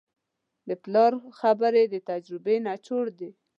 د 0.67 0.69
پلار 0.83 1.11
خبرې 1.39 1.83
د 1.93 1.95
تجربې 2.09 2.55
نچوړ 2.67 3.05
دی. 3.19 3.29